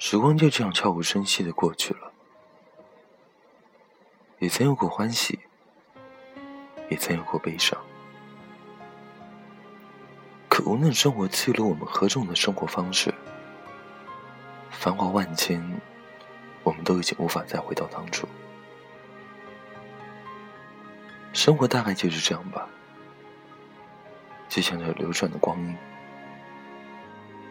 [0.00, 2.12] 时光就这样悄无声息的过去了，
[4.38, 5.40] 也曾有过欢喜，
[6.88, 7.76] 也曾有过悲伤。
[10.48, 13.12] 可无论生活赐予了我们何种的生活方式，
[14.70, 15.60] 繁华万千，
[16.62, 18.28] 我们都已经无法再回到当初。
[21.32, 22.68] 生活大概就是这样吧，
[24.48, 25.76] 就像这流转的光阴，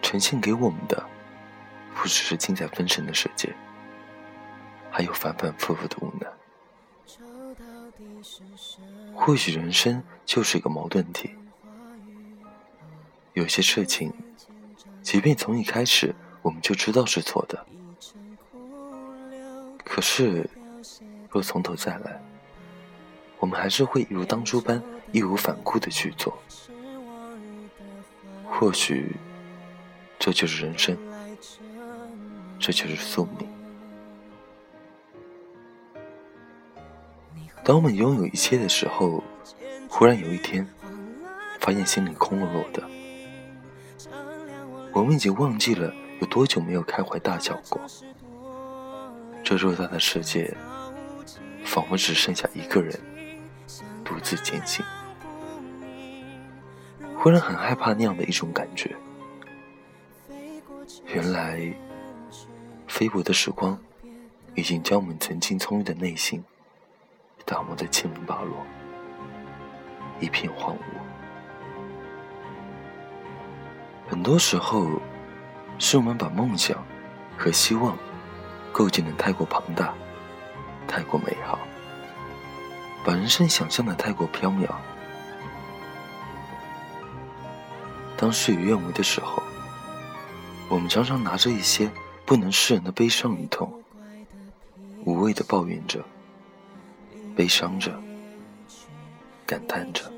[0.00, 1.06] 呈现给我们的。
[1.94, 3.54] 不只是尽在分神的世界，
[4.90, 6.26] 还有反反复复的无奈。
[9.14, 11.34] 或许人生就是一个矛盾体，
[13.34, 14.12] 有些事情，
[15.02, 17.66] 即便从一开始我们就知道是错的，
[19.84, 20.48] 可是
[21.28, 22.20] 若从头再来，
[23.38, 26.38] 我们还是会一如当初般义无反顾的去做。
[28.48, 29.14] 或许，
[30.18, 30.96] 这就是人生。
[32.60, 33.48] 这就是宿命。
[37.64, 39.24] 当我们拥有一切的时候，
[39.88, 40.66] 忽然有一天，
[41.58, 42.82] 发现心里空落落的。
[44.92, 47.80] 我们已经忘记了有多久没有开怀大笑过。
[49.42, 50.54] 这偌大的世界，
[51.64, 52.98] 仿佛只剩下一个人
[54.04, 54.84] 独自前行。
[57.16, 58.94] 忽然很害怕那样的一种感觉。
[61.06, 61.72] 原来。
[63.00, 63.78] 飞薄的时光，
[64.54, 66.44] 已经将我们曾经葱郁的内心
[67.46, 68.58] 打磨得七零八落，
[70.20, 70.80] 一片荒芜。
[74.06, 75.00] 很多时候，
[75.78, 76.76] 是我们把梦想
[77.38, 77.96] 和希望
[78.70, 79.94] 构建的太过庞大，
[80.86, 81.58] 太过美好，
[83.02, 84.68] 把人生想象的太过缥缈。
[88.18, 89.42] 当事与愿违的时候，
[90.68, 91.90] 我们常常拿着一些。
[92.30, 93.82] 不能释人的悲伤与痛，
[95.04, 96.04] 无谓的抱怨着，
[97.34, 98.00] 悲伤着，
[99.44, 100.08] 感叹着，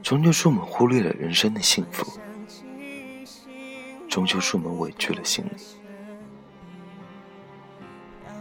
[0.00, 2.20] 终究是我们忽略了人生的幸福，
[4.08, 5.52] 终究是我们委屈了心灵。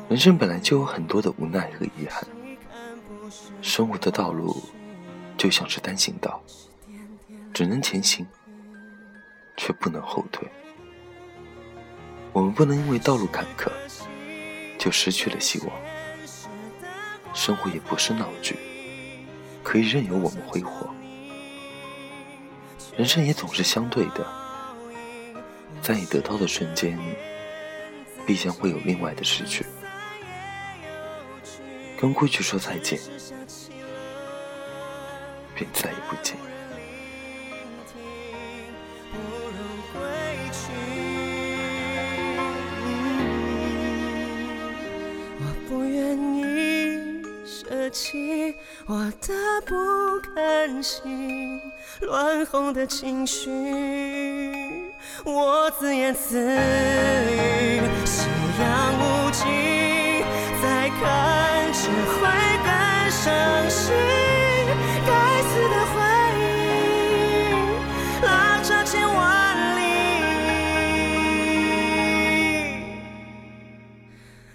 [0.07, 2.23] 人生本来就有很多的无奈和遗憾，
[3.63, 4.55] 生活的道路
[5.35, 6.39] 就像是单行道，
[7.51, 8.23] 只能前行，
[9.57, 10.47] 却不能后退。
[12.37, 13.71] 我们不能因为道路坎坷
[14.77, 15.71] 就失去了希望。
[17.33, 18.55] 生活也不是闹剧，
[19.63, 20.87] 可以任由我们挥霍。
[22.95, 24.23] 人生也总是相对的，
[25.81, 26.95] 在你得到的瞬间，
[28.23, 29.65] 必将会有另外的失去。
[31.99, 32.99] 跟过去说再见，
[35.55, 36.37] 便再也不见。
[47.89, 48.55] 起
[48.85, 49.33] 我的
[49.65, 49.75] 不
[50.35, 51.61] 甘心，
[52.01, 53.49] 乱哄的情绪，
[55.23, 58.27] 我自言自语，夕
[58.59, 59.45] 阳无尽，
[60.61, 62.27] 再看只会
[62.63, 62.69] 更
[63.09, 63.25] 伤
[63.69, 63.93] 心。
[65.05, 65.11] 该
[65.43, 65.95] 死的回
[66.39, 66.41] 忆，
[68.25, 68.27] 拉
[68.61, 69.17] 长千万
[69.77, 69.81] 里，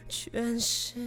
[0.09, 0.99] 全是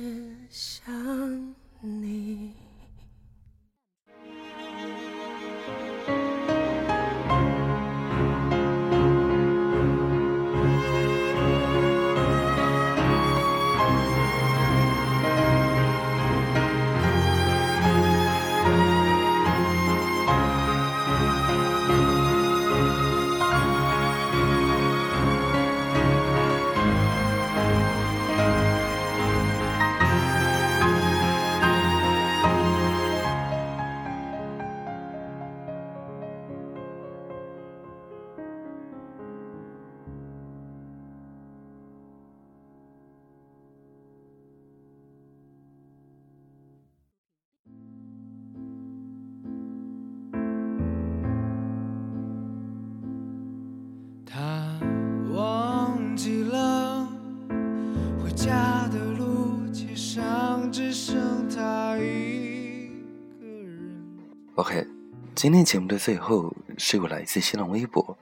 [65.46, 68.18] 今天节目的最后是我来自新浪微博，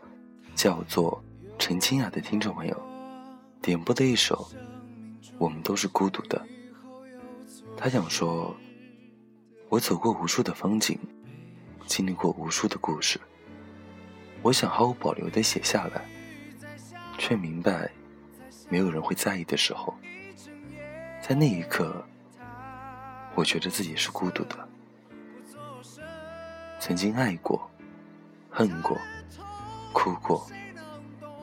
[0.55, 1.23] 叫做
[1.57, 2.77] 陈清雅的听众朋友
[3.61, 4.35] 点播的一首
[5.37, 6.37] 《我们都是孤独的》。
[7.77, 8.53] 他想说
[9.71, 10.99] ：“我走过无数的风景，
[11.85, 13.17] 经历过无数的故事，
[14.41, 16.05] 我想毫无保留的写下来，
[17.17, 17.89] 却明白
[18.67, 19.95] 没有人会在意的时候，
[21.21, 22.05] 在那一刻，
[23.33, 24.69] 我觉得自己是孤独的。
[26.85, 27.71] 曾经爱过、
[28.50, 29.00] 恨过、
[29.94, 30.45] 哭过、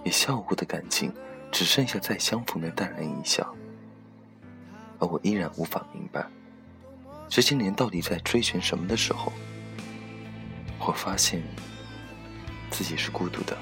[0.05, 1.11] 也笑过的感情，
[1.51, 3.57] 只剩下再相逢的淡然一笑。
[4.99, 6.27] 而我依然无法明白，
[7.27, 9.33] 这些年到底在追寻什么的时候，
[10.79, 11.43] 我发现
[12.71, 13.57] 自己是孤独的。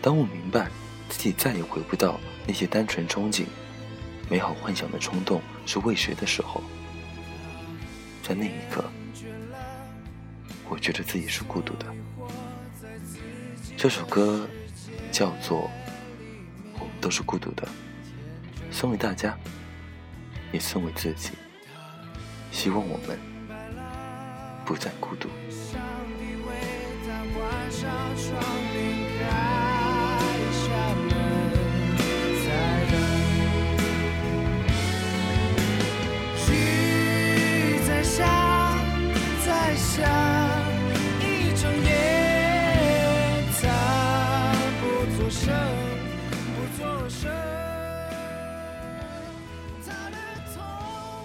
[0.00, 0.70] 当我明白。
[1.10, 3.44] 自己再也回不到那些单纯憧憬、
[4.30, 6.62] 美好幻想的冲动是为谁的时候，
[8.22, 8.84] 在那一刻，
[10.70, 11.86] 我觉得自己是孤独的。
[13.76, 14.48] 这首歌
[15.10, 15.62] 叫做
[16.74, 17.66] 《我们都是孤独的》，
[18.70, 19.36] 送给大家，
[20.52, 21.32] 也送给自己，
[22.52, 23.18] 希望我们
[24.64, 25.28] 不再孤独。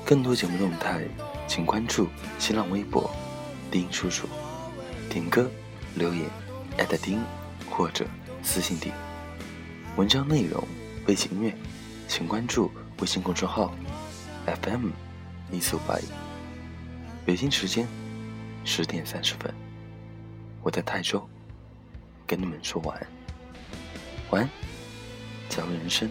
[0.06, 1.04] 更多节目动态，
[1.48, 2.08] 请关注
[2.38, 3.10] 新浪微博
[3.72, 4.30] “丁叔叔”，
[5.10, 5.50] 点歌
[5.96, 6.30] 留言
[6.78, 7.20] 艾特丁
[7.72, 8.06] 或者
[8.44, 8.94] 私信丁。
[9.98, 10.64] 文章内容、
[11.08, 11.58] 背景音乐，
[12.08, 12.70] 请关注
[13.00, 13.74] 微信公众号
[14.46, 14.90] FM
[15.52, 16.04] 一四五八一。
[17.26, 17.88] 北京时间
[18.64, 19.52] 十点三十分，
[20.62, 21.28] 我在泰州
[22.28, 23.08] 跟你们说晚安。
[24.30, 24.50] 晚安，
[25.50, 26.08] 假如人生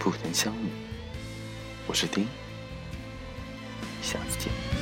[0.00, 0.66] 不曾相遇，
[1.86, 2.26] 我是丁。
[4.08, 4.77] 下次见。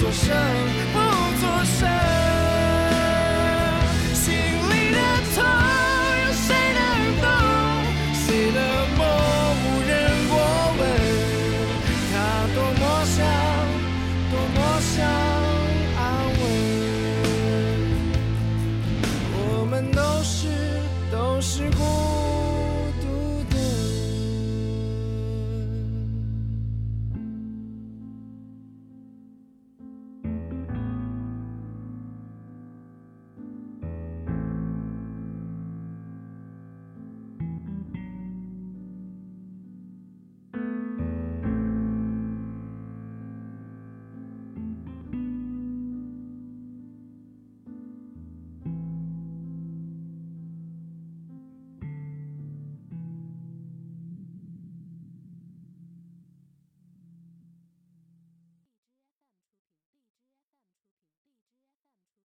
[0.00, 0.36] 坐上
[0.94, 1.03] 我